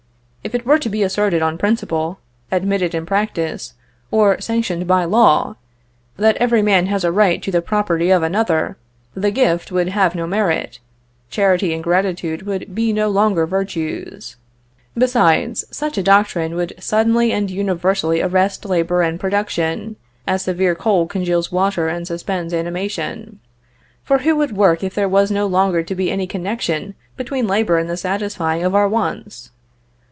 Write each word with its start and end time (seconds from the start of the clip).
If 0.43 0.55
it 0.55 0.65
were 0.65 0.79
to 0.79 0.89
be 0.89 1.03
asserted 1.03 1.43
on 1.43 1.59
principle, 1.59 2.17
admitted 2.51 2.95
in 2.95 3.05
practice, 3.05 3.75
or 4.09 4.41
sanctioned 4.41 4.87
by 4.87 5.05
law, 5.05 5.55
that 6.17 6.35
every 6.37 6.63
man 6.63 6.87
has 6.87 7.03
a 7.03 7.11
right 7.11 7.39
to 7.43 7.51
the 7.51 7.61
property 7.61 8.09
of 8.09 8.23
another, 8.23 8.75
the 9.13 9.29
gift 9.29 9.71
would 9.71 9.89
have 9.89 10.15
no 10.15 10.25
merit, 10.25 10.79
charity 11.29 11.75
and 11.75 11.83
gratitude 11.83 12.41
would 12.41 12.73
be 12.73 12.91
no 12.91 13.07
longer 13.07 13.45
virtues. 13.45 14.35
Besides, 14.97 15.63
such 15.69 15.95
a 15.99 16.03
doctrine 16.03 16.55
would 16.55 16.73
suddenly 16.79 17.31
and 17.31 17.51
universally 17.51 18.19
arrest 18.19 18.65
labor 18.65 19.03
and 19.03 19.19
production, 19.19 19.95
as 20.25 20.41
severe 20.41 20.73
cold 20.73 21.09
congeals 21.11 21.51
water 21.51 21.87
and 21.87 22.07
suspends 22.07 22.51
animation, 22.51 23.39
for 24.03 24.17
who 24.17 24.35
would 24.37 24.57
work 24.57 24.83
if 24.83 24.95
there 24.95 25.07
was 25.07 25.29
no 25.29 25.45
longer 25.45 25.83
to 25.83 25.93
be 25.93 26.09
any 26.09 26.25
connection 26.25 26.95
between 27.15 27.45
labor 27.45 27.77
and 27.77 27.87
the 27.89 27.95
satisfying 27.95 28.63
of 28.65 28.73
our 28.73 28.87
wants? 28.89 29.51